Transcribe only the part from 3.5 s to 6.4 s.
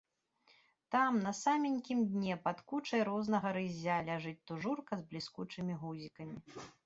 рыззя, ляжыць тужурка з бліскучымі гузікамі.